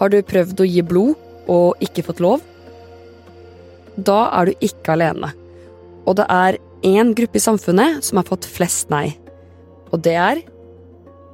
[0.00, 2.42] Har du prøvd å gi blod og ikke fått lov?
[3.94, 5.30] Da er du ikke alene.
[6.04, 9.14] Og det er én gruppe i samfunnet som har fått flest nei.
[9.94, 10.42] Og det er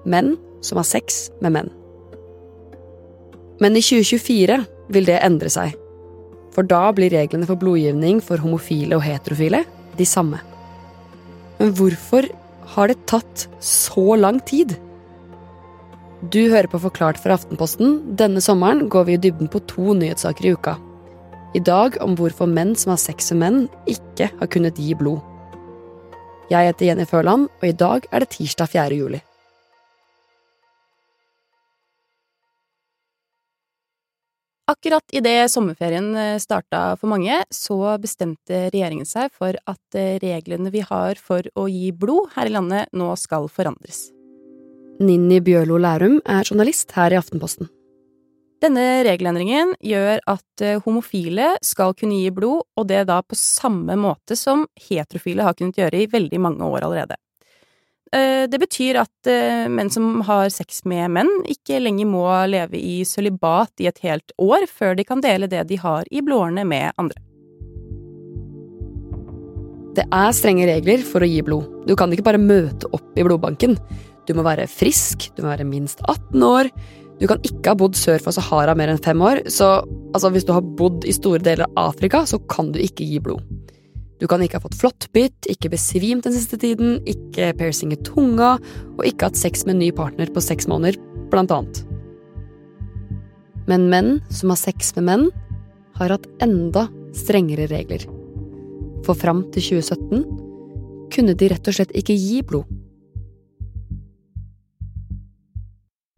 [0.05, 1.71] menn som har sex med menn.
[3.61, 4.61] Men i 2024
[4.93, 5.75] vil det endre seg.
[6.55, 9.65] For da blir reglene for blodgivning for homofile og heterofile
[9.97, 10.41] de samme.
[11.61, 12.29] Men hvorfor
[12.75, 14.77] har det tatt så lang tid?
[16.21, 17.95] Du hører på Forklart fra Aftenposten.
[18.13, 20.75] Denne sommeren går vi i dybden på to nyhetssaker i uka.
[21.57, 25.25] I dag om hvorfor menn som har sex med menn, ikke har kunnet gi blod.
[26.53, 29.01] Jeg heter Jenny Førland, og i dag er det tirsdag 4.
[29.01, 29.23] juli.
[34.69, 41.17] Akkurat idet sommerferien starta for mange, så bestemte regjeringen seg for at reglene vi har
[41.17, 44.11] for å gi blod her i landet, nå skal forandres.
[45.01, 47.71] Ninni Bjørlo Lærum er journalist her i Aftenposten.
[48.61, 53.97] Denne regelendringen gjør at eh, homofile skal kunne gi blod, og det da på samme
[53.97, 57.17] måte som heterofile har kunnet gjøre i veldig mange år allerede.
[58.13, 62.77] Eh, det betyr at eh, menn som har sex med menn, ikke lenger må leve
[62.77, 66.67] i sølibat i et helt år før de kan dele det de har i blodårene
[66.69, 67.25] med andre.
[69.97, 71.67] Det er strenge regler for å gi blod.
[71.89, 73.75] Du kan ikke bare møte opp i blodbanken.
[74.29, 76.71] Du må være frisk, du må være minst 18 år.
[77.21, 79.83] Du kan ikke ha bodd sør for Sahara mer enn fem år, så
[80.15, 83.21] altså, hvis du har bodd i store deler av Afrika, så kan du ikke gi
[83.21, 83.45] blod.
[84.21, 88.55] Du kan ikke ha fått flåttbitt, ikke besvimt den siste tiden, ikke piercing i tunga,
[88.99, 90.99] og ikke hatt sex med en ny partner på seks måneder,
[91.33, 91.83] blant annet.
[93.69, 95.29] Men menn som har sex med menn,
[96.01, 98.05] har hatt enda strengere regler.
[99.05, 100.25] For fram til 2017
[101.13, 102.69] kunne de rett og slett ikke gi blod.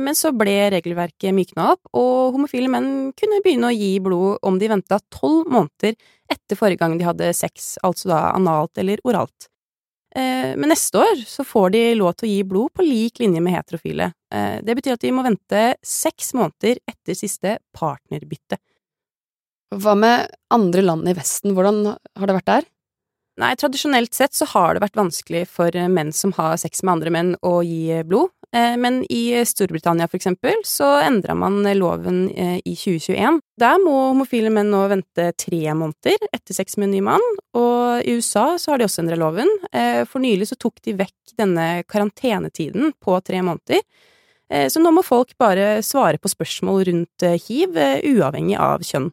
[0.03, 4.59] Men så ble regelverket mykna opp, og homofile menn kunne begynne å gi blod om
[4.59, 5.95] de venta tolv måneder
[6.33, 9.49] etter forrige gang de hadde sex, altså da analt eller oralt.
[10.15, 13.41] Eh, men neste år så får de lov til å gi blod på lik linje
[13.45, 14.11] med heterofile.
[14.35, 18.61] Eh, det betyr at de må vente seks måneder etter siste partnerbytte.
[19.73, 22.69] Hva med andre land i Vesten, hvordan har det vært der?
[23.41, 27.13] Nei, tradisjonelt sett så har det vært vanskelig for menn som har sex med andre
[27.15, 32.75] menn å gi blod, men i Storbritannia, for eksempel, så endra man loven eh, i
[32.77, 33.41] 2021.
[33.61, 37.25] Der må homofile menn nå vente tre måneder etter sex med en ny mann,
[37.57, 39.49] og i USA så har de også endra loven.
[39.73, 43.85] Eh, for nylig så tok de vekk denne karantenetiden på tre måneder.
[44.69, 49.07] Så nå må folk bare svare på spørsmål rundt hiv, uavhengig av kjønn.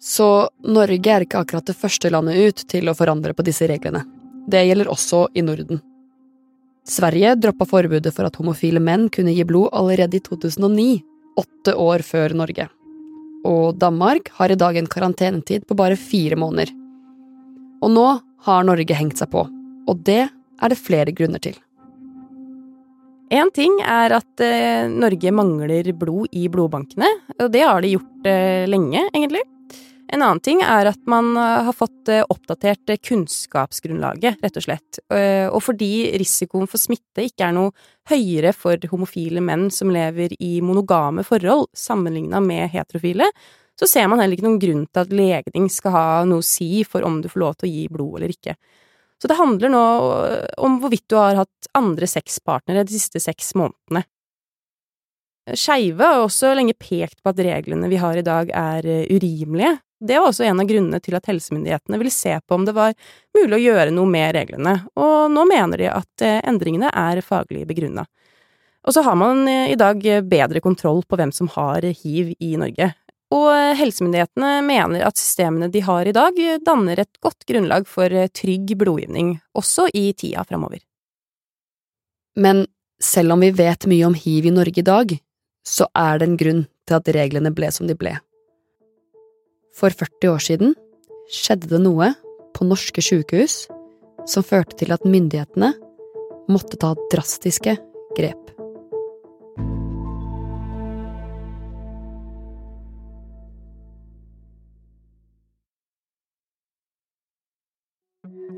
[0.00, 4.06] Så Norge er ikke akkurat det første landet ut til å forandre på disse reglene.
[4.48, 5.82] Det gjelder også i Norden.
[6.86, 11.02] Sverige droppa forbudet for at homofile menn kunne gi blod allerede i 2009,
[11.36, 12.68] åtte år før Norge.
[13.46, 16.70] Og Danmark har i dag en karantenetid på bare fire måneder.
[17.82, 18.06] Og nå
[18.46, 19.42] har Norge hengt seg på,
[19.86, 21.58] og det er det flere grunner til.
[23.34, 27.08] Én ting er at eh, Norge mangler blod i blodbankene,
[27.40, 29.42] og det har de gjort eh, lenge, egentlig.
[30.08, 35.00] En annen ting er at man eh, har fått eh, oppdatert kunnskapsgrunnlaget, rett og slett.
[35.10, 37.72] Eh, og fordi risikoen for smitte ikke er noe
[38.10, 43.26] høyere for homofile menn som lever i monogame forhold, sammenligna med heterofile,
[43.76, 46.84] så ser man heller ikke noen grunn til at legning skal ha noe å si
[46.86, 48.54] for om du får lov til å gi blod eller ikke.
[49.20, 49.86] Så det handler nå
[50.64, 54.04] om hvorvidt du har hatt andre sexpartnere de siste seks månedene.
[55.56, 60.18] Skeive har også lenge pekt på at reglene vi har i dag er urimelige, det
[60.18, 62.92] var også en av grunnene til at helsemyndighetene ville se på om det var
[63.36, 67.64] mulig å gjøre noe med reglene, og nå mener de at eh, endringene er faglig
[67.68, 68.04] begrunna.
[68.86, 72.52] Og så har man eh, i dag bedre kontroll på hvem som har hiv i
[72.60, 72.90] Norge.
[73.32, 78.12] Og eh, helsemyndighetene mener at systemene de har i dag, danner et godt grunnlag for
[78.36, 80.84] trygg blodgivning, også i tida framover.
[82.36, 82.66] Men
[83.02, 85.18] selv om vi vet mye om hiv i Norge i dag,
[85.66, 88.12] så er det en grunn til at reglene ble som de ble.
[89.76, 90.70] For 40 år siden
[91.28, 92.14] skjedde det noe
[92.56, 93.66] på norske sykehus
[94.26, 95.74] som førte til at myndighetene
[96.48, 97.76] måtte ta drastiske
[98.16, 98.42] grep.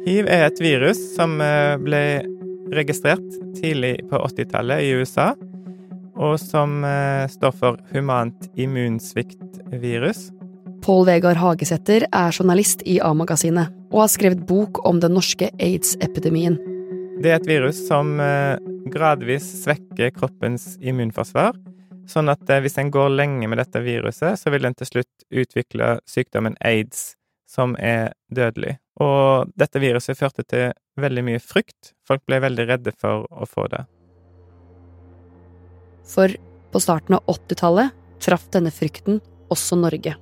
[0.06, 2.02] Hiv er et virus som eh, ble
[2.72, 3.26] registrert
[3.58, 5.32] tidlig på 80-tallet i USA,
[6.14, 10.28] og som eh, står for humant immunsviktvirus.
[10.88, 16.56] Pål Vegard Hagesæter er journalist i A-magasinet og har skrevet bok om den norske aids-epidemien.
[17.20, 18.56] Det er et virus som eh,
[18.88, 21.58] gradvis svekker kroppens immunforsvar,
[22.08, 25.26] Sånn at eh, hvis en går lenge med dette viruset, så vil en til slutt
[25.28, 27.12] utvikle sykdommen aids,
[27.48, 28.78] som er dødelig.
[29.04, 31.92] Og dette viruset førte til veldig mye frykt.
[32.08, 33.84] Folk ble veldig redde for å få det.
[36.08, 36.32] For
[36.72, 37.92] på starten av 80-tallet
[38.24, 39.20] traff denne frykten
[39.52, 40.16] også Norge.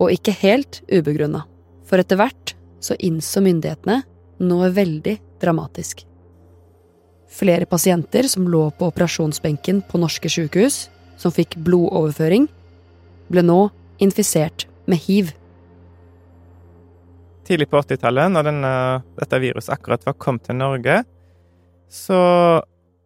[0.00, 1.44] Og ikke helt ubegrunna.
[1.84, 4.00] For etter hvert så innså myndighetene
[4.40, 6.06] noe veldig dramatisk.
[7.30, 10.88] Flere pasienter som lå på operasjonsbenken på norske sykehus,
[11.20, 12.48] som fikk blodoverføring,
[13.30, 13.60] ble nå
[14.02, 15.30] infisert med hiv.
[17.46, 18.74] Tidlig på 80-tallet, når denne,
[19.20, 21.02] dette viruset akkurat var kommet til Norge,
[21.90, 22.20] så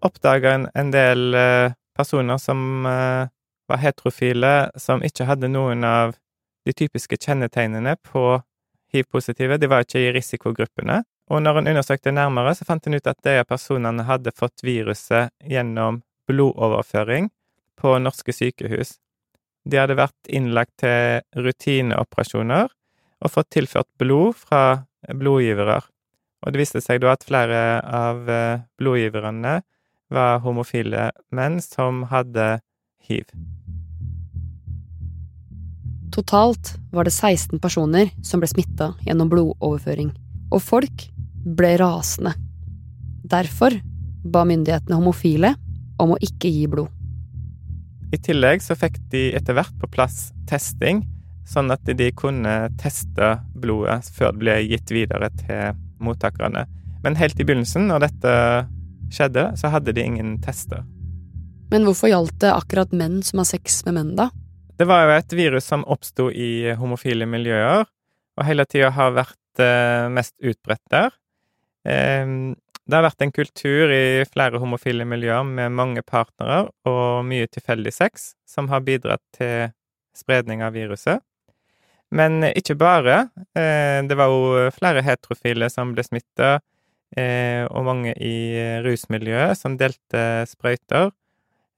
[0.05, 3.29] oppdaga en en del eh, personer som eh,
[3.69, 6.14] var heterofile, som ikke hadde noen av
[6.64, 8.40] de typiske kjennetegnene på
[8.94, 9.58] hiv-positive.
[9.58, 11.02] De var ikke i risikogruppene.
[11.32, 15.32] Og når hun undersøkte nærmere, så fant hun ut at de personene hadde fått viruset
[15.49, 17.31] gjennom blodoverføring
[17.81, 18.99] på norske sykehus.
[19.64, 22.69] De hadde vært innlagt til rutineoperasjoner
[23.25, 25.81] og fått tilført blod fra blodgivere.
[26.44, 29.62] Og det viste seg da at flere av eh, blodgiverne
[30.12, 32.58] var homofile menn som hadde
[33.08, 33.32] hiv.
[36.14, 40.12] Totalt var det 16 personer som ble smitta gjennom blodoverføring,
[40.55, 41.08] og folk
[41.58, 42.37] ble rasende.
[43.26, 43.75] Derfor
[44.22, 45.56] ba myndighetene homofile
[45.99, 46.93] om å ikke gi blod.
[48.14, 51.02] I tillegg så fikk de etter hvert på plass testing,
[51.50, 56.62] sånn at de kunne teste blodet før det ble gitt videre til mottakerne.
[57.02, 58.37] Men helt i begynnelsen, når dette
[59.11, 60.87] skjedde, så hadde de ingen tester.
[61.75, 64.31] Men hvorfor gjaldt det akkurat menn som har sex med menn, da?
[64.75, 67.85] Det var jo et virus som oppsto i homofile miljøer,
[68.35, 71.15] og hele tida har vært eh, mest utbredt der.
[71.87, 72.26] Eh,
[72.85, 77.94] det har vært en kultur i flere homofile miljøer med mange partnere og mye tilfeldig
[77.94, 79.71] sex, som har bidratt til
[80.15, 81.23] spredning av viruset.
[82.15, 83.29] Men ikke bare.
[83.55, 86.56] Eh, det var jo flere heterofile som ble smitta,
[87.17, 88.37] eh, og mange i
[88.82, 91.15] rusmiljøet som delte sprøyter.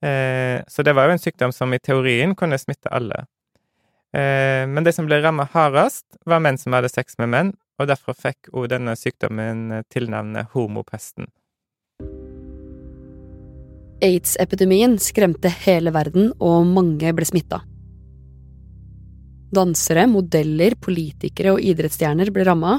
[0.05, 3.25] Eh, så det var jo en sykdom som i teorien kunne smitte alle.
[4.13, 7.89] Eh, men de som ble rammet hardest, var menn som hadde sex med menn, og
[7.89, 11.29] derfor fikk òg denne sykdommen tilnavnet homopesten.
[14.03, 17.63] Aids-epidemien skremte hele verden, og mange ble smitta.
[19.53, 22.77] Dansere, modeller, politikere og idrettsstjerner ble ramma.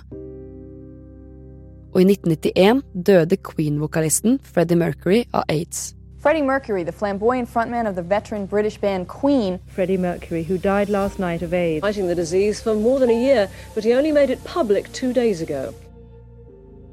[1.88, 5.97] Og i 1991 døde Queen-vokalisten Freddie Mercury av aids.
[6.20, 9.60] Freddie Mercury, the flamboyant frontman of the veteran British band Queen.
[9.68, 11.80] Freddie Mercury, who died last night of AIDS.
[11.80, 15.12] Fighting the disease for more than a year, but he only made it public two
[15.12, 15.72] days ago.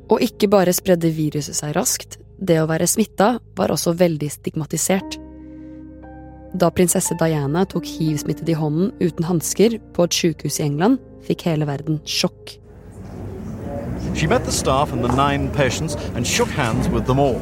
[0.10, 5.18] Og ikke bare spredde viruset seg raskt, det å være smitta var også veldig stigmatisert.
[6.54, 11.50] Da prinsesse Diana tok hiv i hånden uten hansker på et sykehus i England, fikk
[11.50, 12.60] hele verden sjokk.
[14.14, 17.42] She met the staff and the nine patients and shook hands with them all.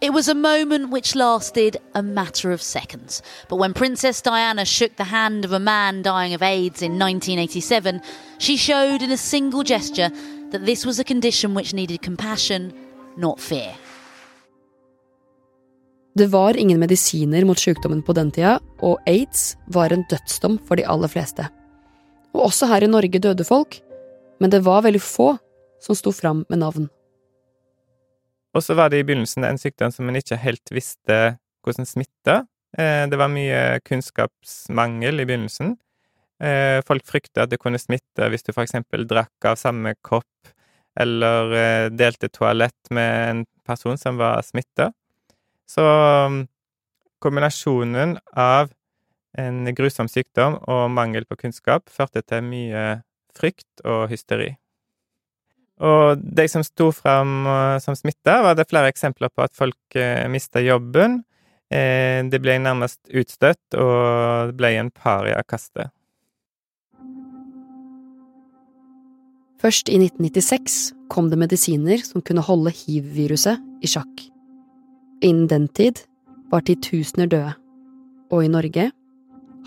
[0.00, 3.20] It was a moment which lasted a matter of seconds.
[3.48, 8.00] But when Princess Diana shook the hand of a man dying of AIDS in 1987,
[8.38, 10.10] she showed in a single gesture
[10.52, 12.72] that this was a condition which needed compassion,
[13.16, 13.74] not fear.
[16.14, 20.76] Det var ingen medisiner mot sykdommen på den tida, og aids var en dødsdom for
[20.76, 21.46] de aller fleste.
[22.34, 23.80] Og også her i Norge døde folk,
[24.40, 25.36] men det var veldig få
[25.82, 26.88] som sto fram med navn.
[28.58, 31.18] Og så var det i begynnelsen en sykdom som en ikke helt visste
[31.62, 32.40] hvordan smitta.
[32.74, 35.76] Eh, det var mye kunnskapsmangel i begynnelsen.
[36.42, 40.50] Eh, folk frykta at det kunne smitte hvis du for eksempel drakk av samme kopp
[40.98, 44.90] eller eh, delte toalett med en person som var smitta.
[45.70, 46.42] Så mm,
[47.22, 48.72] kombinasjonen av
[49.38, 52.88] en grusom sykdom og mangel på kunnskap førte til mye
[53.38, 54.56] frykt og hysteri.
[55.78, 59.98] Og det som sto fram eh, som smitta, var det flere eksempler på at folk
[59.98, 61.20] eh, mista jobben.
[61.70, 65.90] Eh, de ble nærmest utstøtt, og det ble en pariakaste.
[69.58, 70.78] Først i 1996
[71.10, 74.28] kom det medisiner som kunne holde hiv-viruset i sjakk.
[75.22, 76.04] Innen den tid
[76.50, 77.56] var titusener døde,
[78.30, 78.90] og i Norge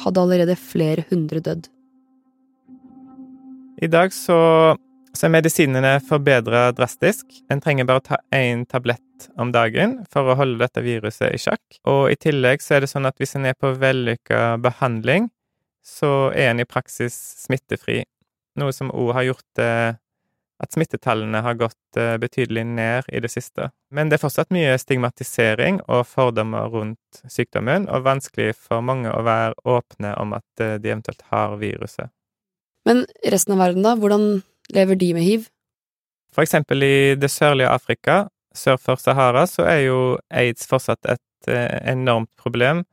[0.02, 1.68] hadde allerede flere hundre dødd.
[3.82, 4.38] I dag så
[5.14, 7.26] så er medisinene forbedra drastisk.
[7.52, 11.64] En trenger bare ta én tablett om dagen for å holde dette viruset i sjakk.
[11.90, 15.30] Og i tillegg så er det sånn at hvis en er på vellykka behandling,
[15.84, 18.04] så er en i praksis smittefri.
[18.60, 19.74] Noe som òg har gjort det
[20.62, 23.72] at smittetallene har gått eh, betydelig ned i det siste.
[23.90, 29.24] Men det er fortsatt mye stigmatisering og fordommer rundt sykdommen, og vanskelig for mange å
[29.26, 32.14] være åpne om at eh, de eventuelt har viruset.
[32.86, 33.96] Men resten av verden, da?
[33.98, 35.50] Hvordan lever de med hiv?
[36.32, 38.26] For eksempel i det sørlige Afrika,
[38.56, 40.00] sør for Sahara, så er jo
[40.30, 42.86] aids fortsatt et eh, enormt problem.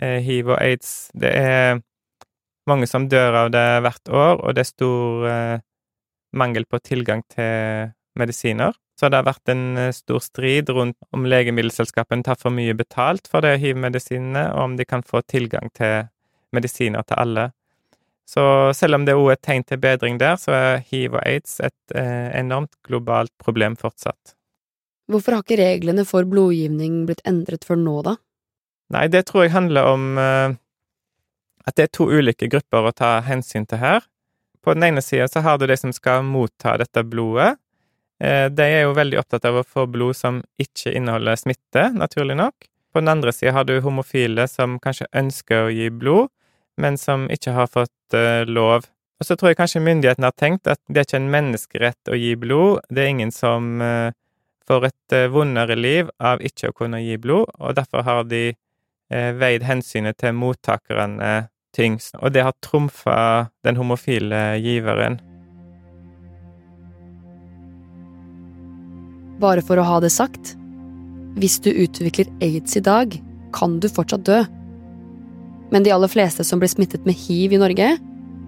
[0.00, 1.82] Eh, hiv og aids, det er
[2.68, 5.64] mange som dør av det hvert år, og det er stor eh,
[6.36, 8.76] mangel på tilgang til medisiner.
[8.96, 13.44] Så det har vært en stor strid rundt om legemiddelselskapene tar for mye betalt for
[13.44, 16.08] de hiv-medisinene, og om de kan få tilgang til
[16.56, 17.50] medisiner til alle.
[18.26, 18.42] Så
[18.74, 21.94] selv om det òg er tegn til bedring der, så er hiv og aids et
[21.94, 24.34] eh, enormt globalt problem fortsatt.
[25.06, 28.16] Hvorfor har ikke reglene for blodgivning blitt endret før nå, da?
[28.94, 30.56] Nei, det tror jeg handler om eh,
[31.66, 34.02] at det er to ulike grupper å ta hensyn til her.
[34.62, 37.54] På den ene sida så har du de som skal motta dette blodet.
[38.18, 42.38] Eh, de er jo veldig opptatt av å få blod som ikke inneholder smitte, naturlig
[42.42, 42.66] nok.
[42.90, 46.32] På den andre sida har du homofile som kanskje ønsker å gi blod,
[46.76, 48.86] men som ikke har fått uh, lov.
[49.20, 52.18] Og så tror jeg kanskje myndighetene har tenkt at det er ikke en menneskerett å
[52.20, 52.84] gi blod.
[52.92, 54.12] Det er ingen som uh,
[54.68, 58.48] får et uh, vondere liv av ikke å kunne gi blod, og derfor har de
[59.06, 61.46] veid hensynet til mottakerne
[61.78, 65.20] tyngst, og det har trumfa den homofile giveren.
[69.38, 70.56] Bare for å ha det sagt,
[71.38, 73.14] hvis du utvikler aids i dag,
[73.54, 74.40] kan du fortsatt dø
[75.72, 77.96] men de aller fleste som blir smittet med hiv i Norge,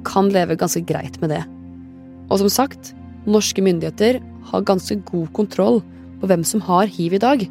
[0.07, 1.43] kan leve ganske greit med det.
[2.29, 2.93] Og som sagt,
[3.29, 4.21] norske myndigheter
[4.51, 5.81] har ganske god kontroll
[6.21, 7.45] på hvem som har hiv i dag,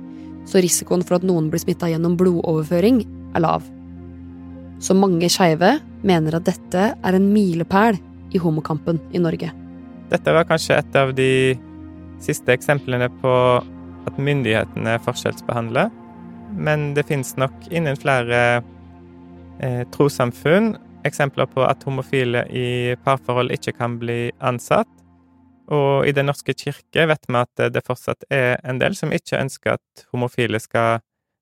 [0.48, 3.04] så risikoen for at noen blir smitta gjennom blodoverføring,
[3.36, 3.66] er lav.
[4.80, 7.98] Så mange skeive mener at dette er en milepæl
[8.36, 9.52] i homokampen i Norge.
[10.12, 11.58] Dette var kanskje et av de
[12.24, 13.34] siste eksemplene på
[14.08, 15.92] at myndighetene forskjellsbehandler,
[16.56, 18.62] men det finnes nok innen flere
[19.64, 20.76] eh, trossamfunn
[21.08, 24.90] eksempler på at homofile i parforhold ikke kan bli ansatt.
[25.68, 29.40] Og i Den norske kirke vet vi at det fortsatt er en del som ikke
[29.40, 31.02] ønsker at homofile skal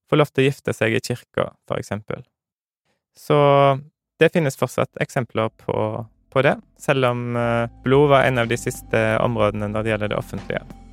[0.10, 2.24] få lov til å gifte seg i kirka, eksempel.
[3.16, 3.38] Så
[4.20, 8.58] det finnes fortsatt eksempler på, på det, selv om eh, blod var en av de
[8.60, 10.85] siste områdene når det gjelder det offentlige.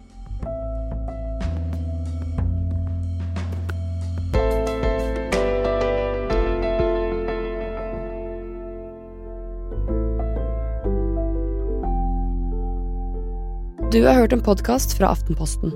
[13.93, 15.73] Du har hørt en podkast fra Aftenposten.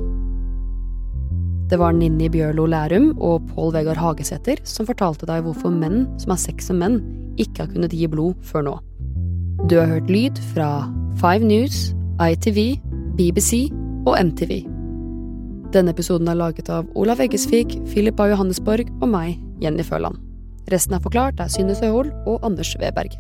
[1.69, 6.33] Det var Ninni Bjørlo Lærum og Pål Vegard Hagesæter som fortalte deg hvorfor menn som
[6.33, 6.97] har sex med menn,
[7.37, 8.75] ikke har kunnet gi blod før nå.
[9.69, 10.87] Du har hørt lyd fra
[11.21, 12.81] Five News, ITV,
[13.21, 13.67] BBC
[14.09, 14.63] og MTV.
[15.77, 18.31] Denne episoden er laget av Olav Eggesvik, Philip A.
[18.33, 20.17] Johannesborg og meg, Jenny Føland.
[20.73, 23.13] Resten er forklart av Synne Søhol og Anders Weberg.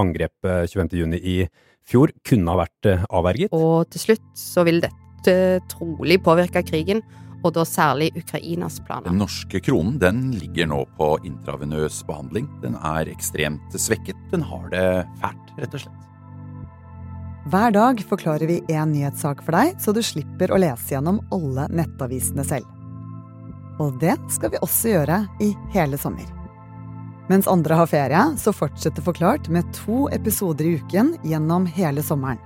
[0.00, 1.38] Angrepet 25.6 i
[1.88, 3.52] fjor kunne ha vært eh, avverget.
[3.56, 5.36] Og til slutt så vil dette
[5.72, 7.02] trolig påvirke krigen,
[7.44, 9.10] og da særlig Ukrainas planer.
[9.10, 12.48] Den norske kronen den ligger nå på intravenøs behandling.
[12.62, 14.16] Den er ekstremt svekket.
[14.32, 14.86] Den har det
[15.20, 16.00] fælt, rett og slett.
[17.52, 21.66] Hver dag forklarer vi én nyhetssak for deg, så du slipper å lese gjennom alle
[21.76, 22.70] nettavisene selv.
[23.82, 26.43] Og det skal vi også gjøre i hele sommer.
[27.28, 32.40] Mens andre har ferie, så fortsetter Forklart med to episoder i uken gjennom hele sommeren.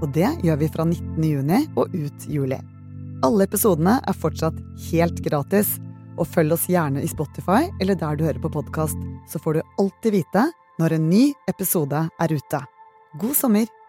[0.00, 1.24] Og det gjør vi fra 19.
[1.24, 2.60] juni og ut juli.
[3.26, 4.56] Alle episodene er fortsatt
[4.90, 5.74] helt gratis,
[6.20, 8.96] og følg oss gjerne i Spotify eller der du hører på podkast,
[9.28, 10.46] så får du alltid vite
[10.80, 12.64] når en ny episode er ute.
[13.20, 13.79] God sommer!